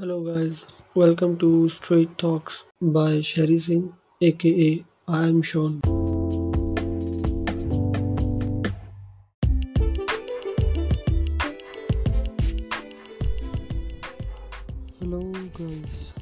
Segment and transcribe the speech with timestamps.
[0.00, 0.60] Hello guys
[0.98, 3.90] welcome to straight talks by Sherry Singh
[4.22, 5.80] a k a I am Shawn
[15.02, 15.20] hello
[15.60, 16.12] guys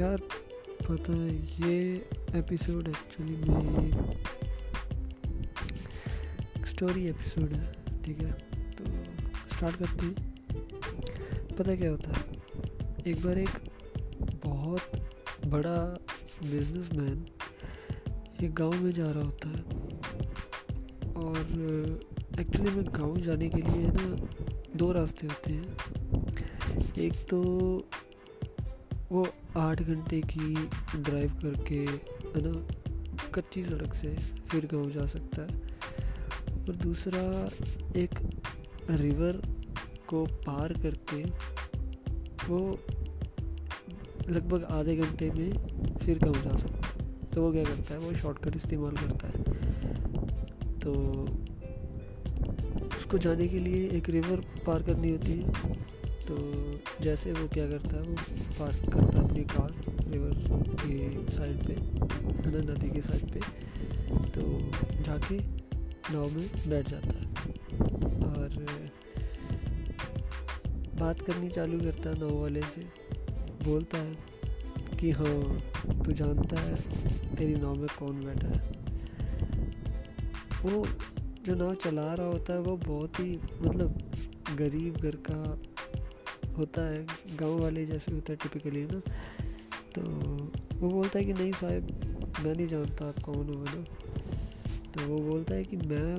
[0.00, 0.16] यार,
[0.90, 1.36] पता है,
[1.68, 3.92] ये episode actually मेरी
[6.66, 7.72] story episode है,
[8.04, 8.50] ठीक है?
[9.60, 10.14] स्टार्ट करते हैं।
[11.56, 12.24] पता क्या होता है?
[13.06, 13.48] एक बार एक
[14.44, 15.08] बहुत
[15.46, 15.98] बड़ा
[16.42, 17.26] बिजनेसमैन
[18.42, 19.60] एक गाँव में जा रहा होता है
[21.12, 21.36] और
[22.40, 24.28] एक्चुअली में गाँव जाने के लिए ना
[24.76, 25.76] दो रास्ते होते हैं।
[26.98, 27.42] एक तो
[29.12, 30.54] वो आठ घंटे की
[30.96, 31.80] ड्राइव करके,
[32.38, 32.66] है ना,
[33.34, 34.16] कच्ची सड़क से
[34.48, 35.70] फिर गाँव जा सकता है।
[36.60, 37.50] और दूसरा
[37.96, 38.10] एक
[38.96, 39.42] रिवर
[40.08, 41.24] को पार करके
[42.48, 42.78] वो
[44.28, 45.52] लगभग आधे घंटे में
[45.98, 48.00] फिर गाँव जा सकता है। तो वो क्या करता है?
[48.00, 49.44] वो शॉर्टकट इस्तेमाल करता है।
[50.78, 50.92] तो
[52.96, 55.74] उसको जाने के लिए एक रिवर पार करनी होती है।
[56.24, 56.52] तो
[57.02, 58.02] जैसे वो क्या करता है?
[58.02, 58.14] वो
[58.60, 59.74] पार करता है अपनी कार
[60.10, 60.32] रिवर
[60.70, 63.40] के साइड पे है ना नदी के साइड पे।
[64.30, 64.42] तो
[65.02, 65.38] जाके
[66.12, 67.29] नाव में बैठ जाता है।
[68.56, 68.90] और
[71.00, 72.80] बात करनी चालू करता है नाव वाले से।
[73.64, 74.16] बोलता है
[75.00, 75.60] कि हाँ
[76.04, 76.74] तू जानता है
[77.36, 78.80] तेरी नाव में कौन बैठा है।
[80.62, 80.86] वो
[81.46, 84.12] जो नाव चला रहा होता है, वो बहुत ही मतलब
[84.56, 85.62] गरीब घर का
[86.56, 87.06] होता है।
[87.36, 89.00] गाँव वाले जैसे होता है टिपिकली ना?
[89.94, 90.02] तो
[90.78, 91.82] वो बोलता है कि नहीं साहब,
[92.44, 93.84] मैं नहीं जानता आप कौन हो ना?
[94.92, 96.18] तो वो बोलता है कि मैं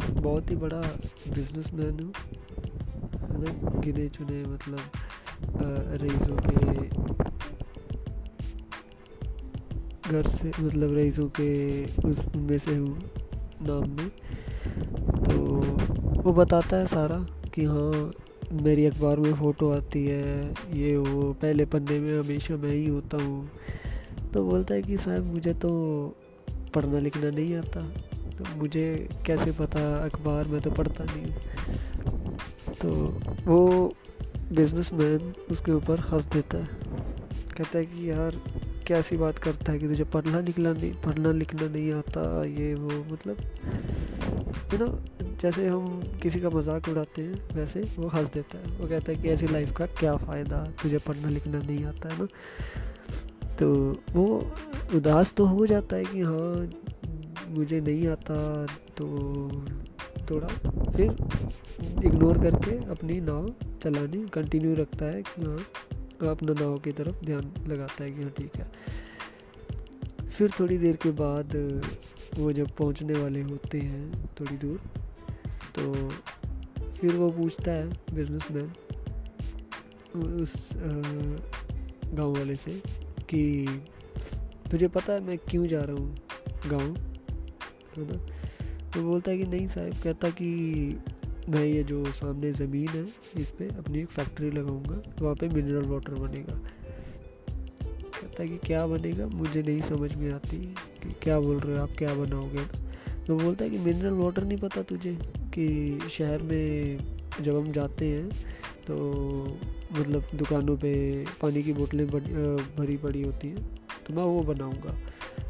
[0.00, 0.80] बहुत ही बड़ा
[1.34, 2.12] बिजनेसमैन हूँ।
[3.22, 3.80] है ना?
[3.80, 4.80] गिने चुने मतलब
[6.02, 6.88] रईसों के
[10.10, 12.98] घर से मतलब रईसों के उस में से हूँ,
[13.62, 14.08] नाम में।
[15.24, 15.36] तो
[16.22, 17.18] वो बताता है सारा
[17.54, 18.12] कि हाँ
[18.52, 23.16] मेरी अखबार में फ़ोटो आती है, ये वो, पहले पन्ने में हमेशा मैं ही होता
[23.16, 23.48] हूँ।
[24.34, 25.70] तो बोलता है कि साहब, मुझे तो
[26.74, 27.80] पढ़ना लिखना नहीं आता।
[28.56, 29.80] मुझे कैसे पता?
[30.04, 31.32] अखबार में तो पढ़ता नहीं
[32.74, 32.88] तो
[33.46, 33.92] वो
[34.52, 36.68] बिजनेसमैन उसके ऊपर हंस देता है।
[37.56, 38.40] कहता है कि यार,
[38.86, 43.04] कैसी बात करता है कि तुझे पढ़ना लिखना नहीं, पढ़ना लिखना नहीं आता, ये वो
[43.12, 43.36] मतलब
[44.72, 44.88] यू नो
[45.40, 49.18] जैसे हम किसी का मज़ाक उड़ाते हैं, वैसे वो हंस देता है। वो कहता है
[49.18, 50.64] कि ऐसी लाइफ का क्या फ़ायदा?
[50.82, 52.26] तुझे पढ़ना लिखना नहीं आता है ना?
[53.56, 53.68] तो
[54.12, 54.26] वो
[54.94, 56.66] उदास तो हो जाता है कि हाँ
[57.52, 59.06] मुझे नहीं आता तो
[60.30, 60.48] थोड़ा
[60.92, 61.10] फिर
[62.06, 63.54] इग्नोर करके अपनी नाव
[63.84, 65.66] चलानी कंटिन्यू रखता है कि हाँ
[66.30, 68.72] अपना नाव की तरफ़ ध्यान लगाता है कि हाँ ठीक है।
[70.30, 71.56] फिर थोड़ी देर के बाद
[72.38, 74.80] वो जब पहुँचने वाले होते हैं थोड़ी दूर
[75.78, 76.08] तो
[76.92, 78.72] फिर वो पूछता है बिजनेसमैन
[80.42, 80.70] उस
[82.14, 82.82] गाँव वाले से
[83.30, 83.66] कि,
[84.70, 86.16] तुझे पता है मैं क्यों जा रहा हूँ
[86.66, 87.11] गाँव?
[88.00, 88.18] है ना?
[88.90, 90.50] तो बोलता है कि नहीं साहब, कहता कि
[91.48, 95.84] मैं ये जो सामने ज़मीन है इस पर अपनी एक फैक्ट्री लगाऊँगा, वहाँ पे मिनरल
[95.84, 96.60] वाटर बनेगा।
[97.84, 99.26] कहता है कि क्या बनेगा?
[99.26, 100.58] मुझे नहीं समझ में आती
[101.02, 102.58] कि क्या बोल रहे हो आप, क्या बनाओगे?
[102.58, 105.18] ना तो बोलता है कि मिनरल वाटर नहीं पता तुझे
[105.54, 106.98] कि शहर में
[107.40, 108.28] जब हम जाते हैं
[108.86, 108.96] तो
[109.92, 110.92] मतलब दुकानों पे
[111.42, 113.64] पानी की बोतलें भरी पड़ी होती हैं
[114.06, 114.94] तो मैं वो बनाऊँगा।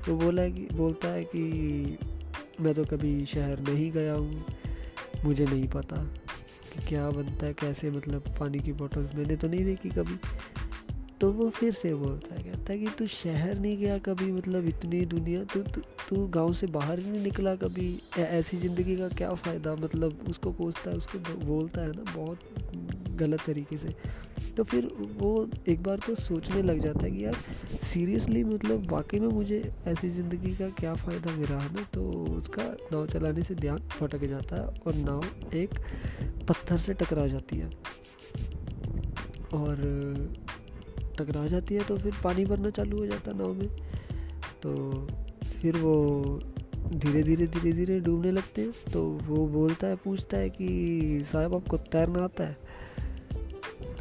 [0.06, 1.98] तो बोला है कि, बोलता है कि
[2.62, 4.44] मैं तो कभी शहर नहीं गया हूँ।
[5.24, 5.96] मुझे नहीं पता
[6.72, 10.18] कि क्या बनता है, कैसे मतलब पानी की बॉटल्स मैंने तो नहीं देखी कभी।
[11.20, 14.66] तो वो फिर से बोलता है, कहता है कि तू शहर नहीं गया कभी मतलब
[14.68, 15.62] इतनी दुनिया, तू
[16.08, 17.86] तू गाँव से बाहर ही नहीं निकला कभी।
[18.18, 23.40] ऐसी ज़िंदगी का क्या फ़ायदा मतलब उसको कोसता है, उसको बोलता है ना, बहुत गलत
[23.46, 23.94] तरीके से।
[24.56, 24.88] तो फिर
[25.18, 27.36] वो एक बार तो सोचने लग जाता है कि यार
[27.82, 31.82] सीरियसली मतलब वाकई में मुझे ऐसी ज़िंदगी का क्या फ़ायदा मिला, है ना?
[31.94, 32.02] तो
[32.38, 32.62] उसका
[32.92, 35.24] नाव चलाने से ध्यान भटक जाता है और नाव
[35.54, 35.78] एक
[36.48, 37.70] पत्थर से टकरा जाती है।
[39.54, 39.76] और
[41.18, 43.68] टकरा जाती है तो फिर पानी भरना चालू हो जाता है नाव में।
[44.62, 45.06] तो
[45.60, 46.40] फिर वो
[46.94, 51.54] धीरे धीरे धीरे धीरे डूबने लगते हैं। तो वो बोलता है, पूछता है कि साहब
[51.54, 52.56] आपको तैरना आता है?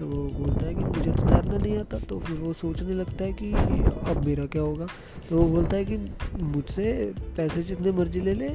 [0.02, 3.24] तो वो बोलता है कि मुझे तो तैरना नहीं आता। तो फिर वो सोचने लगता
[3.24, 3.54] है कि
[4.12, 4.88] अब मेरा क्या होगा?
[5.30, 5.98] तो वो बोलता है कि
[6.44, 8.50] मुझसे पैसे जितने मर्ज़ी ले ले,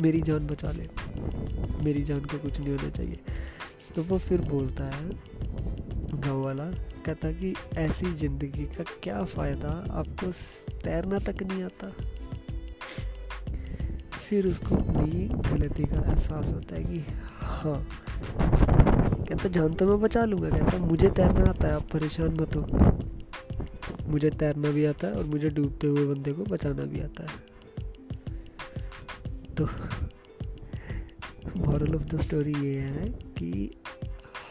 [0.00, 0.88] मेरी जान बचा ले।
[1.84, 3.18] मेरी जान को कुछ नहीं होना चाहिए।
[3.96, 5.10] तो वो फिर बोलता है,
[6.14, 6.64] गाँव वाला,
[7.06, 9.84] कहता कि ऐसी ज़िंदगी का क्या फ़ायदा?
[9.90, 10.32] आपको
[10.84, 11.92] तैरना तक नहीं आता।
[14.28, 15.28] फिर उसको अपनी
[15.58, 17.04] गलती का एहसास होता है कि
[17.40, 17.86] हाँ
[19.08, 22.66] कहता, जान तो मैं बचा लूँगा। कहता, मुझे तैरना आता है, आप परेशान मत हो।
[24.08, 27.56] मुझे तैरना भी आता है और मुझे डूबते हुए बंदे को बचाना भी आता है।
[29.54, 29.68] तो
[31.56, 33.70] मॉरल ऑफ़ द स्टोरी ये है कि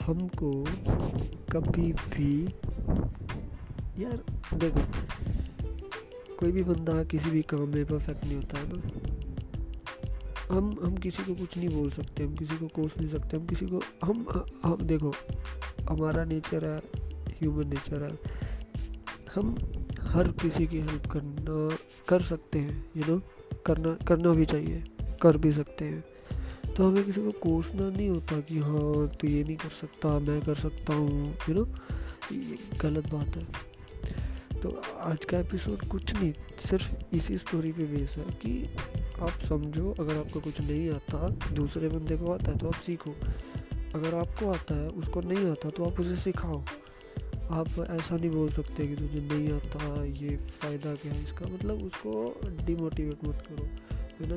[0.05, 0.65] हमको
[1.51, 2.45] कभी भी,
[4.03, 4.23] यार
[4.53, 4.79] देखो,
[6.39, 9.14] कोई भी बंदा किसी भी काम में परफेक्ट नहीं होता, है ना?
[10.51, 13.45] हम हम किसी को कुछ नहीं बोल सकते, हम किसी को कोस नहीं सकते, हम
[13.45, 14.25] किसी को, हम
[14.63, 15.13] हम देखो,
[15.89, 16.77] हमारा नेचर है
[17.39, 18.17] ह्यूमन नेचर है।
[19.35, 19.55] हम
[20.01, 21.77] हर किसी की हेल्प करना,
[22.07, 23.21] कर सकते हैं यू नो
[23.65, 24.83] करना करना भी चाहिए,
[25.21, 26.03] कर भी सकते हैं।
[26.73, 30.41] तो हमें किसी को कोसना नहीं होता कि हाँ तो ये नहीं कर सकता, मैं
[30.41, 31.65] कर सकता हूँ यू नो
[32.31, 33.43] ये गलत बात है।
[34.61, 34.69] तो
[34.99, 36.31] आज का एपिसोड कुछ नहीं,
[36.69, 38.69] सिर्फ़ इसी स्टोरी पे बेस है कि
[39.21, 43.11] आप समझो, अगर आपको कुछ नहीं आता, दूसरे बंदे को आता है तो आप सीखो।
[43.95, 46.63] अगर आपको आता है, उसको नहीं आता तो आप उसे सिखाओ।
[47.51, 51.45] आप ऐसा नहीं बोल सकते कि तुझे नहीं आता, ये फ़ायदा क्या है इसका?
[51.45, 53.65] मतलब उसको डिमोटिवेट मत करो,
[54.21, 54.35] है ना?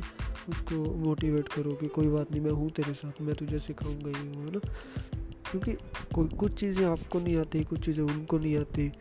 [0.48, 4.46] उसको मोटिवेट करो कि कोई बात नहीं, मैं हूँ तेरे साथ, मैं तुझे सिखाऊँगा हूँ
[4.46, 4.60] है ना?
[5.50, 5.72] क्योंकि
[6.14, 8.92] कोई, कुछ चीज़ें आपको नहीं आती, कुछ चीज़ें उनको नहीं आती।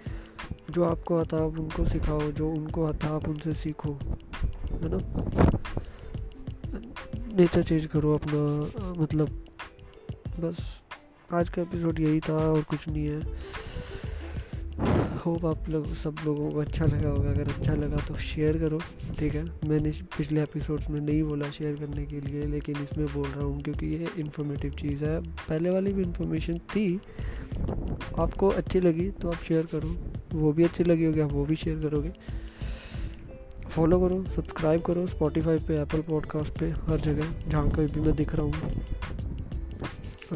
[0.69, 3.99] जो आपको आता आप उनको सिखाओ, जो उनको आता आप उनसे सीखो।
[4.71, 4.99] है ना?
[7.35, 9.43] नेचर चेंज करो अपना मतलब
[10.39, 10.57] बस,
[11.33, 13.21] आज का एपिसोड यही था और कुछ नहीं है।
[15.17, 18.79] होप आप लोग, सब लोगों को अच्छा लगा होगा। अगर अच्छा लगा तो शेयर करो,
[19.19, 19.43] ठीक है?
[19.69, 23.61] मैंने पिछले एपिसोड्स में नहीं बोला शेयर करने के लिए, लेकिन इसमें बोल रहा हूँ
[23.61, 26.99] क्योंकि ये इन्फॉर्मेटिव चीज़ है। पहले वाली भी इन्फॉर्मेशन थी।
[28.19, 29.95] आपको अच्छी लगी तो आप शेयर करो।
[30.33, 32.11] वो भी अच्छी लगी होगी, आप वो भी शेयर करोगे।
[33.77, 38.15] फॉलो करो, सब्सक्राइब करो स्पॉटीफाई पे एप्पल पॉडकास्ट पे, हर जगह, जहाँ कहीं भी मैं
[38.15, 38.53] दिख रहा हूँ।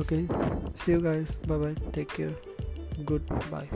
[0.01, 0.25] Okay
[0.77, 3.03] see you guys bye bye take care
[3.51, 3.67] goodbye